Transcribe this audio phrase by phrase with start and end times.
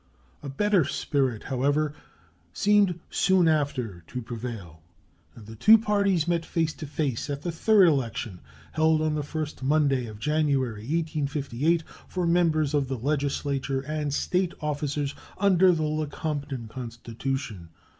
[0.41, 1.93] A better spirit, however,
[2.53, 4.81] seemed soon after to prevail,
[5.35, 8.39] and the two parties met face to face at the third election,
[8.71, 14.55] held on the first Monday of January, 1858, for members of the legislature and State
[14.59, 17.69] officers under the Lecompton constitution.